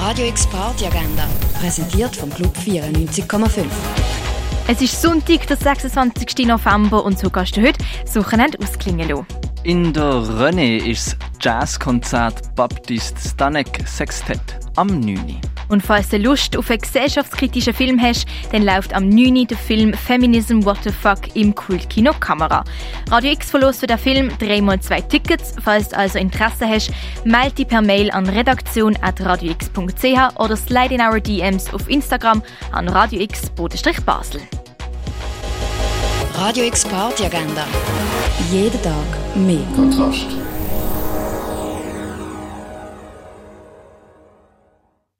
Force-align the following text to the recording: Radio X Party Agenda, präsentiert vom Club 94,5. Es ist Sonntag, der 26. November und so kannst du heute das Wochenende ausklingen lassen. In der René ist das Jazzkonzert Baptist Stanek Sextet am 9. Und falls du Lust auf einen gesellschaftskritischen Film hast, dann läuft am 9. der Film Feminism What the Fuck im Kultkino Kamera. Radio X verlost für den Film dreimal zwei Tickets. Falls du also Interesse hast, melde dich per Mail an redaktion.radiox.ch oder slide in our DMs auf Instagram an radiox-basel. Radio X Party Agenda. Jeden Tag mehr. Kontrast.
Radio 0.00 0.28
X 0.28 0.46
Party 0.46 0.86
Agenda, 0.86 1.28
präsentiert 1.60 2.16
vom 2.16 2.30
Club 2.30 2.56
94,5. 2.56 3.66
Es 4.66 4.80
ist 4.80 5.02
Sonntag, 5.02 5.46
der 5.46 5.58
26. 5.58 6.46
November 6.46 7.04
und 7.04 7.18
so 7.18 7.28
kannst 7.28 7.58
du 7.58 7.60
heute 7.60 7.84
das 8.02 8.16
Wochenende 8.16 8.58
ausklingen 8.60 9.10
lassen. 9.10 9.26
In 9.62 9.92
der 9.92 10.22
René 10.22 10.78
ist 10.78 11.18
das 11.20 11.44
Jazzkonzert 11.44 12.54
Baptist 12.54 13.18
Stanek 13.18 13.86
Sextet 13.86 14.40
am 14.76 14.86
9. 14.86 15.38
Und 15.70 15.82
falls 15.82 16.08
du 16.08 16.18
Lust 16.18 16.56
auf 16.56 16.68
einen 16.68 16.80
gesellschaftskritischen 16.80 17.72
Film 17.72 18.02
hast, 18.02 18.26
dann 18.52 18.64
läuft 18.64 18.92
am 18.92 19.08
9. 19.08 19.46
der 19.46 19.56
Film 19.56 19.94
Feminism 19.94 20.64
What 20.64 20.78
the 20.82 20.90
Fuck 20.90 21.36
im 21.36 21.54
Kultkino 21.54 22.12
Kamera. 22.12 22.64
Radio 23.08 23.30
X 23.32 23.50
verlost 23.50 23.80
für 23.80 23.86
den 23.86 23.98
Film 23.98 24.30
dreimal 24.38 24.80
zwei 24.80 25.00
Tickets. 25.00 25.54
Falls 25.62 25.90
du 25.90 25.96
also 25.96 26.18
Interesse 26.18 26.68
hast, 26.68 26.90
melde 27.24 27.54
dich 27.54 27.68
per 27.68 27.82
Mail 27.82 28.10
an 28.10 28.28
redaktion.radiox.ch 28.28 30.40
oder 30.40 30.56
slide 30.56 30.94
in 30.94 31.00
our 31.00 31.20
DMs 31.20 31.72
auf 31.72 31.88
Instagram 31.88 32.42
an 32.72 32.88
radiox-basel. 32.88 34.40
Radio 36.34 36.64
X 36.64 36.84
Party 36.84 37.26
Agenda. 37.26 37.64
Jeden 38.50 38.82
Tag 38.82 39.36
mehr. 39.36 39.62
Kontrast. 39.76 40.26